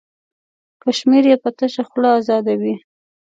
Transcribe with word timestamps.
کشمیر 0.81 1.25
یې 1.31 1.37
په 1.43 1.49
تشه 1.57 1.83
خوله 1.89 2.09
ازادوي. 2.19 2.75